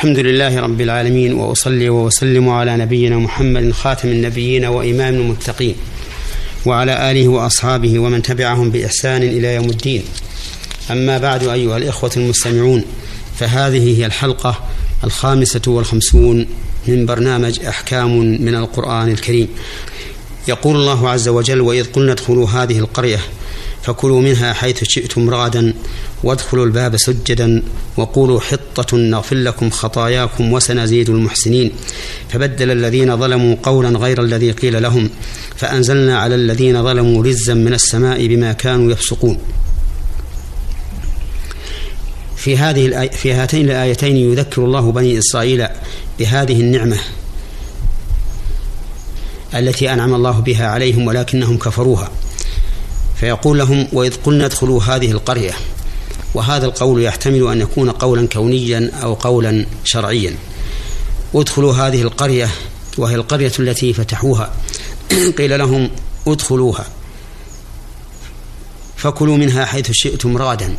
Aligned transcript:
الحمد 0.00 0.18
لله 0.18 0.60
رب 0.60 0.80
العالمين 0.80 1.32
وأصلي 1.32 1.88
وأسلم 1.88 2.48
على 2.48 2.76
نبينا 2.76 3.16
محمد 3.16 3.72
خاتم 3.72 4.08
النبيين 4.08 4.64
وإمام 4.64 5.14
المتقين 5.14 5.74
وعلى 6.66 7.10
آله 7.10 7.28
وأصحابه 7.28 7.98
ومن 7.98 8.22
تبعهم 8.22 8.70
بإحسان 8.70 9.22
إلى 9.22 9.54
يوم 9.54 9.70
الدين. 9.70 10.02
أما 10.90 11.18
بعد 11.18 11.44
أيها 11.44 11.76
الإخوة 11.76 12.10
المستمعون 12.16 12.84
فهذه 13.38 13.98
هي 13.98 14.06
الحلقة 14.06 14.64
الخامسة 15.04 15.62
والخمسون 15.66 16.46
من 16.88 17.06
برنامج 17.06 17.64
أحكام 17.64 18.18
من 18.18 18.54
القرآن 18.54 19.08
الكريم. 19.08 19.48
يقول 20.48 20.76
الله 20.76 21.08
عز 21.08 21.28
وجل 21.28 21.60
وإذ 21.60 21.92
قلنا 21.92 22.12
ادخلوا 22.12 22.48
هذه 22.48 22.78
القرية 22.78 23.18
فكلوا 23.82 24.20
منها 24.20 24.52
حيث 24.52 24.84
شئتم 24.84 25.30
رغدا 25.30 25.74
وادخلوا 26.22 26.66
الباب 26.66 26.96
سجدا 26.96 27.62
وقولوا 27.96 28.40
حطة 28.40 28.96
نغفر 28.96 29.36
لكم 29.36 29.70
خطاياكم 29.70 30.52
وسنزيد 30.52 31.10
المحسنين. 31.10 31.72
فبدل 32.28 32.70
الذين 32.70 33.16
ظلموا 33.16 33.56
قولا 33.62 33.98
غير 33.98 34.22
الذي 34.22 34.50
قيل 34.50 34.82
لهم 34.82 35.10
فأنزلنا 35.56 36.18
على 36.18 36.34
الذين 36.34 36.82
ظلموا 36.82 37.24
رزا 37.24 37.54
من 37.54 37.72
السماء 37.72 38.26
بما 38.26 38.52
كانوا 38.52 38.92
يفسقون. 38.92 39.38
في 42.36 42.56
هذه 42.56 43.08
في 43.12 43.32
هاتين 43.32 43.64
الآيتين 43.64 44.16
يذكر 44.16 44.64
الله 44.64 44.92
بني 44.92 45.18
إسرائيل 45.18 45.66
بهذه 46.18 46.60
النعمة 46.60 46.98
التي 49.54 49.92
أنعم 49.92 50.14
الله 50.14 50.40
بها 50.40 50.66
عليهم 50.66 51.06
ولكنهم 51.06 51.58
كفروها. 51.58 52.10
فيقول 53.20 53.58
لهم 53.58 53.88
وإذ 53.92 54.14
قلنا 54.16 54.46
ادخلوا 54.46 54.82
هذه 54.82 55.10
القرية 55.10 55.52
وهذا 56.34 56.66
القول 56.66 57.02
يحتمل 57.02 57.48
أن 57.48 57.60
يكون 57.60 57.90
قولا 57.90 58.28
كونيا 58.28 58.90
أو 59.02 59.14
قولا 59.14 59.66
شرعيا. 59.84 60.34
ادخلوا 61.34 61.72
هذه 61.72 62.02
القرية 62.02 62.48
وهي 62.98 63.14
القرية 63.14 63.52
التي 63.58 63.92
فتحوها. 63.92 64.52
قيل 65.38 65.58
لهم 65.58 65.90
ادخلوها. 66.26 66.86
فكلوا 68.96 69.36
منها 69.36 69.64
حيث 69.64 69.90
شئتم 69.92 70.36
رغدا 70.36 70.76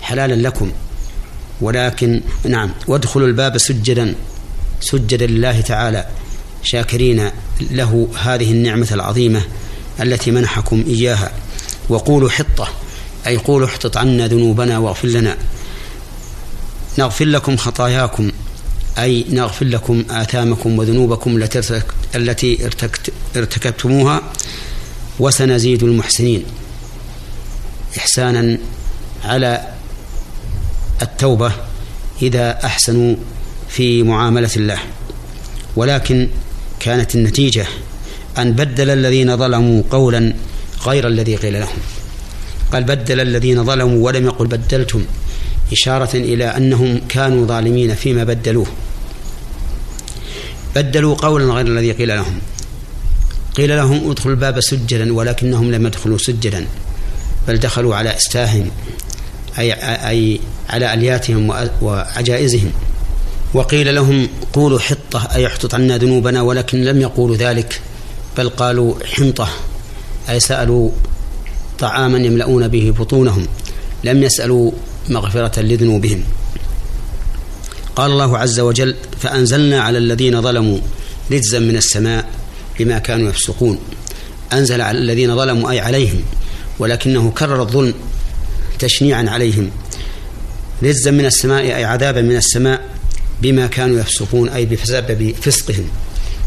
حلالا 0.00 0.48
لكم. 0.48 0.72
ولكن 1.60 2.22
نعم 2.44 2.70
وادخلوا 2.88 3.28
الباب 3.28 3.58
سجدا 3.58 4.14
سجدا 4.80 5.26
لله 5.26 5.60
تعالى 5.60 6.06
شاكرين 6.62 7.30
له 7.70 8.08
هذه 8.22 8.50
النعمة 8.52 8.88
العظيمة. 8.92 9.42
التي 10.00 10.30
منحكم 10.30 10.84
إياها. 10.86 11.32
وقولوا 11.88 12.30
حطة 12.30 12.68
أي 13.26 13.36
قولوا 13.36 13.68
احطط 13.68 13.96
عنا 13.96 14.26
ذنوبنا 14.26 14.78
واغفر 14.78 15.08
لنا. 15.08 15.36
نغفر 16.98 17.24
لكم 17.24 17.56
خطاياكم 17.56 18.32
أي 18.98 19.24
نغفر 19.30 19.66
لكم 19.66 20.04
آثامكم 20.10 20.78
وذنوبكم 20.78 21.42
التي 22.14 22.68
ارتكبتموها. 23.36 24.22
وسنزيد 25.18 25.82
المحسنين. 25.82 26.44
إحسانا 27.98 28.58
على 29.24 29.68
التوبة 31.02 31.52
إذا 32.22 32.64
أحسنوا 32.64 33.16
في 33.68 34.02
معاملة 34.02 34.50
الله. 34.56 34.78
ولكن 35.76 36.28
كانت 36.80 37.14
النتيجة 37.14 37.66
أن 38.38 38.52
بدل 38.52 38.90
الذين 38.90 39.36
ظلموا 39.36 39.82
قولا 39.90 40.34
غير 40.86 41.06
الذي 41.06 41.36
قيل 41.36 41.60
لهم. 41.60 41.78
قال 42.72 42.84
بدل 42.84 43.20
الذين 43.20 43.64
ظلموا 43.64 44.04
ولم 44.04 44.24
يقل 44.24 44.46
بدلتم 44.46 45.04
إشارة 45.72 46.16
إلى 46.16 46.44
أنهم 46.44 47.00
كانوا 47.08 47.46
ظالمين 47.46 47.94
فيما 47.94 48.24
بدلوه. 48.24 48.66
بدلوا 50.76 51.14
قولا 51.14 51.54
غير 51.54 51.66
الذي 51.66 51.92
قيل 51.92 52.08
لهم. 52.08 52.40
قيل 53.54 53.76
لهم 53.76 54.10
ادخلوا 54.10 54.34
الباب 54.34 54.60
سجدا 54.60 55.12
ولكنهم 55.12 55.72
لم 55.72 55.86
يدخلوا 55.86 56.18
سجدا 56.18 56.66
بل 57.48 57.56
دخلوا 57.58 57.96
على 57.96 58.16
استاهم 58.16 58.70
أي, 59.58 59.72
أي 60.08 60.40
على 60.70 60.94
ألياتهم 60.94 61.68
وعجائزهم. 61.82 62.72
وقيل 63.54 63.94
لهم 63.94 64.28
قولوا 64.52 64.78
حطة 64.78 65.28
أي 65.34 65.46
احطط 65.46 65.74
عنا 65.74 65.98
ذنوبنا 65.98 66.42
ولكن 66.42 66.84
لم 66.84 67.00
يقولوا 67.00 67.36
ذلك. 67.36 67.80
بل 68.38 68.48
قالوا 68.48 68.94
حنطة 69.04 69.48
أي 70.30 70.40
سألوا 70.40 70.90
طعاما 71.78 72.18
يملؤون 72.18 72.68
به 72.68 72.94
بطونهم 72.98 73.46
لم 74.04 74.22
يسألوا 74.22 74.72
مغفرة 75.08 75.60
لذنوبهم. 75.60 76.24
قال 77.96 78.10
الله 78.10 78.38
عز 78.38 78.60
وجل 78.60 78.96
فأنزلنا 79.20 79.80
على 79.80 79.98
الذين 79.98 80.42
ظلموا 80.42 80.78
رجزا 81.32 81.58
من 81.58 81.76
السماء 81.76 82.28
بما 82.78 82.98
كانوا 82.98 83.28
يفسقون. 83.28 83.78
أنزل 84.52 84.80
على 84.80 84.98
الذين 84.98 85.36
ظلموا 85.36 85.70
أي 85.70 85.80
عليهم 85.80 86.22
ولكنه 86.78 87.30
كرر 87.30 87.62
الظلم 87.62 87.94
تشنيعا 88.78 89.26
عليهم. 89.28 89.70
رجزا 90.82 91.10
من 91.10 91.26
السماء 91.26 91.62
أي 91.62 91.84
عذابا 91.84 92.22
من 92.22 92.36
السماء 92.36 92.80
بما 93.42 93.66
كانوا 93.66 94.00
يفسقون 94.00 94.48
أي 94.48 94.66
بسبب 94.66 95.34
فسقهم. 95.42 95.88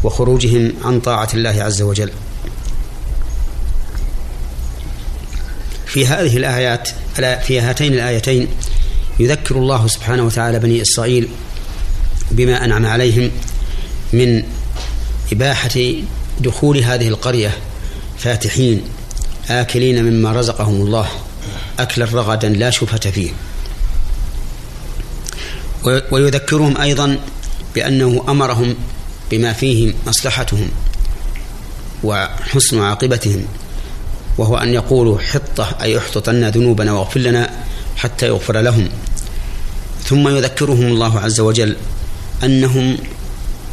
وخروجهم 0.04 0.72
عن 0.84 1.00
طاعة 1.00 1.28
الله 1.34 1.62
عز 1.62 1.82
وجل. 1.82 2.10
في 5.86 6.06
هذه 6.06 6.36
الآيات 6.36 6.88
في 7.16 7.60
هاتين 7.60 7.94
الآيتين 7.94 8.48
يذكر 9.18 9.56
الله 9.56 9.86
سبحانه 9.86 10.22
وتعالى 10.22 10.58
بني 10.58 10.82
إسرائيل 10.82 11.28
بما 12.30 12.64
أنعم 12.64 12.86
عليهم 12.86 13.30
من 14.12 14.42
إباحة 15.32 15.80
دخول 16.40 16.78
هذه 16.78 17.08
القرية 17.08 17.50
فاتحين 18.18 18.82
آكلين 19.50 20.04
مما 20.04 20.32
رزقهم 20.32 20.74
الله 20.74 21.08
أكلا 21.78 22.04
رغدا 22.04 22.48
لا 22.48 22.70
شبهة 22.70 23.10
فيه. 23.10 23.30
ويذكرهم 26.10 26.76
أيضا 26.76 27.18
بأنه 27.74 28.24
أمرهم 28.28 28.74
بما 29.30 29.52
فيه 29.52 29.94
مصلحتهم 30.06 30.68
وحسن 32.04 32.80
عاقبتهم 32.80 33.44
وهو 34.38 34.56
أن 34.56 34.74
يقولوا 34.74 35.18
حطة 35.18 35.76
أي 35.82 35.98
احطط 35.98 36.28
عنا 36.28 36.50
ذنوبنا 36.50 36.92
واغفر 36.92 37.20
لنا 37.20 37.50
حتى 37.96 38.26
يغفر 38.26 38.60
لهم. 38.60 38.88
ثم 40.04 40.28
يذكرهم 40.28 40.86
الله 40.86 41.20
عز 41.20 41.40
وجل 41.40 41.76
أنهم 42.44 42.96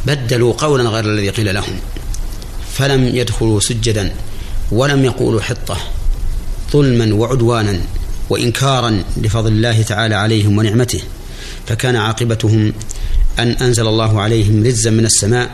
بدلوا 0.06 0.52
قولا 0.52 0.84
غير 0.84 1.04
الذي 1.04 1.30
قيل 1.30 1.54
لهم 1.54 1.76
فلم 2.74 3.16
يدخلوا 3.16 3.60
سجدا 3.60 4.12
ولم 4.72 5.04
يقولوا 5.04 5.40
حطة 5.40 5.76
ظلما 6.72 7.14
وعدوانا 7.14 7.80
وإنكارا 8.30 9.02
لفضل 9.16 9.52
الله 9.52 9.82
تعالى 9.82 10.14
عليهم 10.14 10.58
ونعمته. 10.58 11.00
فكان 11.66 11.96
عاقبتهم 11.96 12.72
أن 13.38 13.50
أنزل 13.50 13.86
الله 13.86 14.20
عليهم 14.20 14.64
رزا 14.66 14.90
من 14.90 15.04
السماء 15.04 15.50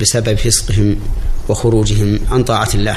بسبب 0.00 0.34
فسقهم 0.34 0.96
وخروجهم 1.48 2.18
عن 2.30 2.44
طاعة 2.44 2.68
الله. 2.74 2.96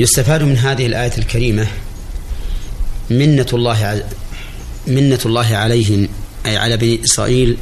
يستفاد 0.00 0.42
من 0.42 0.56
هذه 0.56 0.86
الآية 0.86 1.12
الكريمة 1.18 1.66
منة 3.10 3.46
الله 3.52 4.04
منة 4.86 5.18
الله 5.26 5.56
عليهم 5.56 6.08
أي 6.46 6.56
على 6.56 6.76
بني 6.76 7.04
إسرائيل 7.04 7.56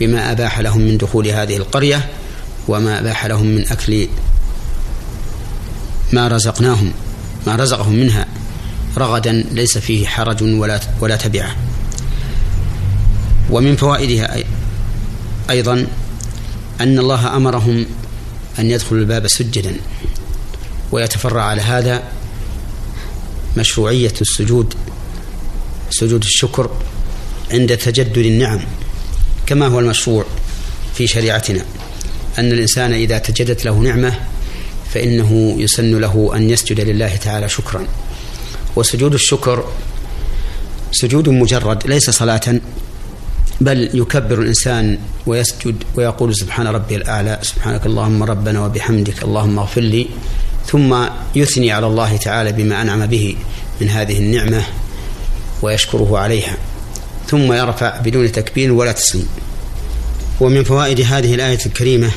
بما 0.00 0.32
أباح 0.32 0.60
لهم 0.60 0.80
من 0.80 0.98
دخول 0.98 1.28
هذه 1.28 1.56
القرية 1.56 2.08
وما 2.68 3.00
أباح 3.00 3.26
لهم 3.26 3.46
من 3.46 3.68
أكل 3.68 4.08
ما 6.12 6.28
رزقناهم 6.28 6.92
ما 7.46 7.56
رزقهم 7.56 7.92
منها. 7.92 8.26
رغدا 8.96 9.32
ليس 9.52 9.78
فيه 9.78 10.06
حرج 10.06 10.42
ولا 10.42 10.80
ولا 11.00 11.16
تبعة. 11.16 11.56
ومن 13.52 13.76
فوائدها 13.76 14.36
أيضا 15.50 15.86
أن 16.80 16.98
الله 16.98 17.36
أمرهم 17.36 17.86
أن 18.58 18.70
يدخلوا 18.70 19.00
الباب 19.00 19.28
سجدا 19.28 19.76
ويتفرع 20.92 21.42
على 21.42 21.62
هذا 21.62 22.02
مشروعية 23.56 24.12
السجود 24.20 24.74
سجود 25.90 26.24
الشكر 26.24 26.70
عند 27.50 27.76
تجدد 27.76 28.18
النعم 28.18 28.60
كما 29.46 29.66
هو 29.66 29.80
المشروع 29.80 30.24
في 30.94 31.06
شريعتنا. 31.06 31.64
أن 32.38 32.52
الإنسان 32.52 32.92
إذا 32.92 33.18
تجدت 33.18 33.64
له 33.64 33.78
نعمة 33.78 34.14
فإنه 34.94 35.56
يسن 35.58 36.00
له 36.00 36.32
أن 36.36 36.50
يسجد 36.50 36.80
لله 36.80 37.16
تعالى 37.16 37.48
شكرا. 37.48 37.86
وسجود 38.76 39.14
الشكر 39.14 39.64
سجود 40.92 41.28
مجرد 41.28 41.86
ليس 41.86 42.10
صلاة 42.10 42.60
بل 43.62 43.90
يكبر 43.94 44.38
الإنسان 44.38 44.98
ويسجد 45.26 45.84
ويقول 45.94 46.36
سبحان 46.36 46.66
ربي 46.66 46.96
الأعلى 46.96 47.38
سبحانك 47.42 47.86
اللهم 47.86 48.22
ربنا 48.22 48.64
وبحمدك 48.64 49.22
اللهم 49.22 49.58
اغفر 49.58 49.80
لي 49.80 50.06
ثم 50.66 50.96
يثني 51.34 51.72
على 51.72 51.86
الله 51.86 52.16
تعالى 52.16 52.52
بما 52.52 52.82
أنعم 52.82 53.06
به 53.06 53.36
من 53.80 53.88
هذه 53.88 54.18
النعمة 54.18 54.62
ويشكره 55.62 56.18
عليها 56.18 56.56
ثم 57.28 57.52
يرفع 57.52 58.00
بدون 58.00 58.32
تكبير 58.32 58.72
ولا 58.72 58.92
تسليم. 58.92 59.28
ومن 60.40 60.64
فوائد 60.64 61.00
هذه 61.00 61.34
الآية 61.34 61.66
الكريمة 61.66 62.10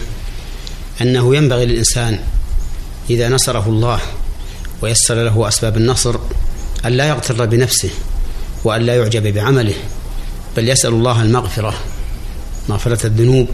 أنه 1.01 1.35
ينبغي 1.35 1.65
للإنسان 1.65 2.19
إذا 3.09 3.29
نصره 3.29 3.69
الله 3.69 3.99
ويسر 4.81 5.15
له 5.23 5.47
أسباب 5.47 5.77
النصر 5.77 6.15
أن 6.85 6.91
لا 6.91 7.05
يغتر 7.05 7.45
بنفسه 7.45 7.89
وأن 8.63 8.81
لا 8.81 8.95
يعجب 8.95 9.33
بعمله. 9.33 9.75
بل 10.55 10.69
يسأل 10.69 10.89
الله 10.93 11.21
المغفرة 11.21 11.73
مغفرة 12.69 13.05
الذنوب 13.05 13.47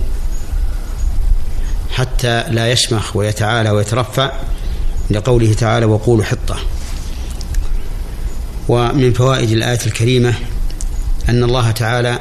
حتى 1.91 2.43
لا 2.49 2.71
يشمخ 2.71 3.15
ويتعالى 3.15 3.69
ويترفع 3.69 4.31
لقوله 5.09 5.53
تعالى 5.53 5.85
وقولوا 5.85 6.23
حطة 6.25 6.57
ومن 8.69 9.13
فوائد 9.13 9.51
الآية 9.51 9.79
الكريمة 9.85 10.33
أن 11.29 11.43
الله 11.43 11.71
تعالى 11.71 12.19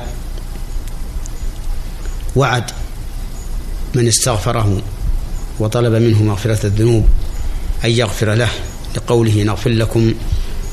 وعد 2.36 2.64
من 3.94 4.08
استغفره 4.08 4.82
وطلب 5.58 5.92
منه 5.92 6.22
مغفرة 6.22 6.66
الذنوب 6.66 7.08
أن 7.84 7.90
يغفر 7.90 8.34
له 8.34 8.48
لقوله 8.96 9.42
نغفر 9.42 9.70
لكم 9.70 10.14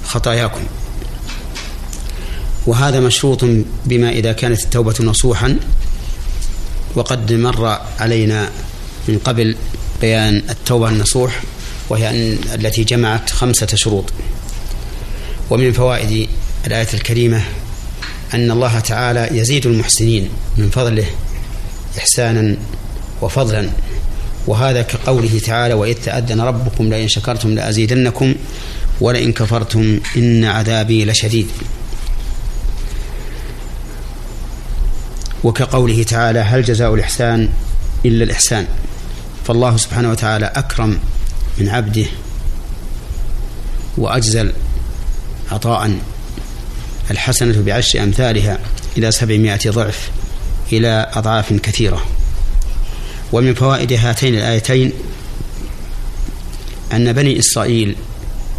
خطاياكم 0.06 0.64
وهذا 2.68 3.00
مشروط 3.00 3.46
بما 3.86 4.10
إذا 4.10 4.32
كانت 4.32 4.64
التوبة 4.64 4.96
نصوحا. 5.00 5.60
وقد 6.96 7.34
مر 7.34 7.80
علينا 8.00 8.50
من 9.08 9.20
قبل 9.20 9.56
بيان 10.02 10.42
التوبة 10.50 10.90
النصوح 10.90 11.42
وهي 11.90 12.10
أن 12.10 12.38
التي 12.54 12.84
جمعت 12.84 13.30
خمسة 13.30 13.68
شروط. 13.76 14.06
ومن 15.50 15.72
فوائد 15.72 16.30
الآية 16.68 16.88
الكريمة 16.94 17.42
أن 18.34 18.52
الله 18.52 18.80
تعالى 18.80 19.30
يزيد 19.32 19.66
المحسنين 19.66 20.30
من 20.58 20.70
فضله 20.70 21.06
إحسانا 21.98 22.58
وفضلا. 23.22 23.70
وهذا 24.48 24.82
كقوله 24.82 25.40
تعالى 25.46 25.74
وإذ 25.74 25.94
تأذن 25.94 26.42
ربكم 26.42 26.90
لئن 26.90 27.08
شكرتم 27.08 27.56
لأزيدنكم 27.56 28.36
ولئن 29.02 29.34
كفرتم 29.34 30.00
إن 30.18 30.46
عذابي 30.46 31.06
لشديد. 31.06 31.48
وكقوله 35.44 36.04
تعالى 36.04 36.40
هل 36.40 36.64
جزاء 36.64 36.94
الإحسان 36.94 37.50
إلا 38.06 38.24
الإحسان؟ 38.24 38.68
فالله 39.46 39.78
سبحانه 39.78 40.12
وتعالى 40.12 40.46
أكرم 40.46 41.00
من 41.58 41.70
عبده 41.70 42.06
وأجزل 43.98 44.54
عطاء 45.52 46.00
الحسنة 47.12 47.62
بعشر 47.62 48.04
أمثالها 48.04 48.60
إلى 48.98 49.12
سبعمائة 49.12 49.70
ضعف 49.70 50.10
إلى 50.74 51.12
أضعاف 51.14 51.54
كثيرة. 51.54 52.06
ومن 53.32 53.54
فوائد 53.54 53.94
هاتين 53.94 54.36
الآيتين 54.36 54.92
أن 56.94 57.14
بني 57.14 57.40
إسرائيل 57.40 57.96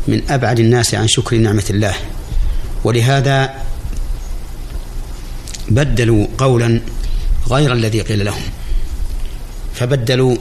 من 0.08 0.22
أبعد 0.30 0.60
الناس 0.60 0.94
عن 0.94 1.08
شكر 1.08 1.36
نعمة 1.36 1.64
الله 1.70 1.94
ولهذا 2.84 3.54
بدلوا 5.70 6.26
قولا 6.38 6.80
غير 7.50 7.72
الذي 7.72 8.00
قيل 8.00 8.24
لهم. 8.24 8.42
فبدلوا 9.74 10.36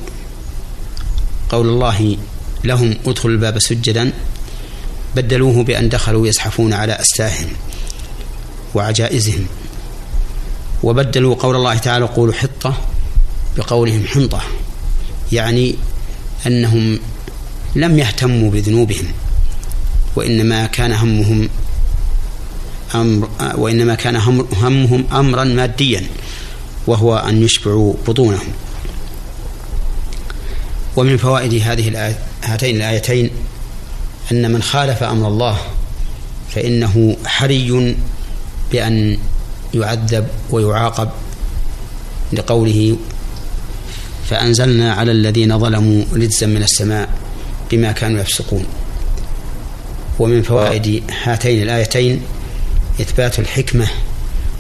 قول 1.49 1.67
الله 1.67 2.17
لهم 2.63 2.95
ادخلوا 3.05 3.35
الباب 3.35 3.59
سجدا. 3.59 4.11
بدلوه 5.15 5.63
بأن 5.63 5.89
دخلوا 5.89 6.27
يزحفون 6.27 6.73
على 6.73 6.93
أستاههم 6.93 7.49
وعجائزهم. 8.75 9.45
وبدلوا 10.83 11.35
قول 11.35 11.55
الله 11.55 11.77
تعالى 11.77 12.05
قولوا 12.05 12.33
حطة 12.33 12.77
بقولهم 13.57 14.05
حنطة 14.07 14.41
يعني 15.31 15.75
أنهم 16.47 16.99
لم 17.75 17.99
يهتموا 17.99 18.51
بذنوبهم 18.51 19.05
وإنما 20.15 20.65
كان 20.65 20.91
همهم 20.91 21.49
أمر 22.95 23.29
وإنما 23.55 23.95
كان 23.95 24.15
همهم 24.61 25.05
أمرا 25.13 25.43
ماديا 25.43 26.03
وهو 26.87 27.17
أن 27.17 27.43
يشبعوا 27.43 27.93
بطونهم. 28.07 28.47
ومن 30.95 31.17
فوائد 31.17 31.53
هذه 31.53 32.15
هاتين 32.43 32.75
الآيتين 32.75 33.29
أن 34.31 34.51
من 34.51 34.61
خالف 34.61 35.03
أمر 35.03 35.27
الله 35.27 35.57
فإنه 36.49 37.17
حري 37.25 37.95
بأن 38.71 39.17
يعذب 39.73 40.27
ويعاقب 40.49 41.09
لقوله 42.33 42.97
فأنزلنا 44.29 44.93
على 44.93 45.11
الذين 45.11 45.59
ظلموا 45.59 46.03
رجزا 46.13 46.47
من 46.47 46.63
السماء 46.63 47.09
بما 47.71 47.91
كانوا 47.91 48.21
يفسقون. 48.21 48.65
ومن 50.19 50.41
فوائد 50.41 51.03
هاتين 51.23 51.63
الآيتين 51.63 52.21
إثبات 53.01 53.39
الحكمة 53.39 53.87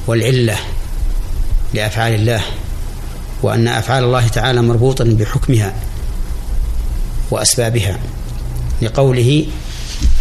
والعلة 0.07 0.57
لأفعال 1.73 2.13
الله 2.13 2.41
وأن 3.43 3.67
أفعال 3.67 4.03
الله 4.03 4.27
تعالى 4.27 4.61
مربوطة 4.61 5.03
بحكمها 5.03 5.75
وأسبابها. 7.31 7.99
لقوله 8.81 9.45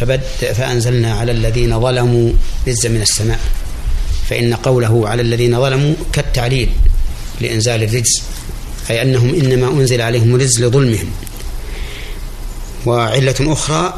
فبد 0.01 0.21
فأنزلنا 0.55 1.15
على 1.15 1.33
الذين 1.33 1.81
ظلموا 1.81 2.33
رزا 2.69 2.89
من 2.89 3.03
السماء. 3.03 3.41
فإن 4.29 4.55
قوله 4.55 5.09
على 5.09 5.23
الذين 5.23 5.61
ظلموا 5.61 5.95
كالتعليل 6.13 6.71
لإنزال 7.41 7.83
الرجز 7.83 8.23
أي 8.91 9.03
أنهم 9.03 9.35
إنما 9.35 9.69
أنزل 9.69 10.01
عليهم 10.01 10.35
الرجز 10.35 10.65
لظلمهم. 10.65 11.11
وعلة 12.87 13.35
أخرى 13.41 13.95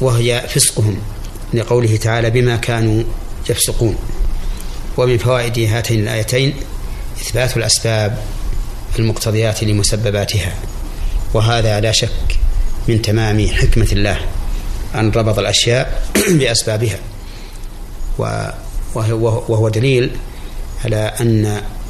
وهي 0.00 0.46
فسقهم. 0.54 0.98
لقوله 1.54 1.96
تعالى 1.96 2.30
بما 2.30 2.56
كانوا 2.56 3.02
يفسقون. 3.50 3.96
ومن 4.96 5.18
فوائد 5.18 5.58
هاتين 5.58 6.00
الآيتين 6.00 6.54
إثبات 7.20 7.56
الأسباب 7.56 8.18
المقتضيات 8.98 9.64
لمسبباتها 9.64 10.54
وهذا 11.34 11.80
لا 11.80 11.92
شك 11.92 12.38
من 12.88 13.02
تمام 13.02 13.48
حكمة 13.48 13.88
الله 13.92 14.18
أن 14.94 15.10
ربط 15.10 15.38
الأشياء 15.38 16.02
بأسبابها. 16.38 16.98
وهو 19.48 19.68
دليل 19.68 20.10
على 20.84 20.96
أن 20.96 21.44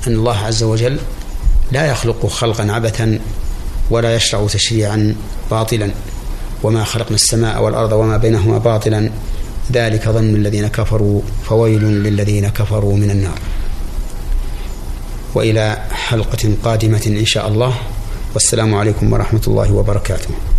أن 0.06 0.14
الله 0.14 0.36
عز 0.36 0.62
وجل 0.62 0.98
لا 1.72 1.86
يخلق 1.86 2.26
خلقا 2.26 2.72
عبثا 2.72 3.18
ولا 3.90 4.14
يشرع 4.14 4.46
تشريعا 4.46 5.14
باطلا. 5.50 5.90
وما 6.62 6.84
خلقنا 6.84 7.14
السماء 7.14 7.62
والأرض 7.62 7.92
وما 7.92 8.16
بينهما 8.16 8.58
باطلا. 8.58 9.10
ذلك 9.72 10.08
ظن 10.08 10.34
الذين 10.34 10.68
كفروا 10.68 11.20
فويل 11.44 11.84
للذين 11.84 12.48
كفروا 12.48 12.96
من 12.96 13.10
النار. 13.10 13.38
وإلى 15.34 15.78
حلقة 15.90 16.54
قادمة 16.64 17.02
إن 17.06 17.26
شاء 17.26 17.48
الله. 17.48 17.74
والسلام 18.34 18.74
عليكم 18.74 19.12
ورحمة 19.12 19.42
الله 19.46 19.72
وبركاته. 19.72 20.49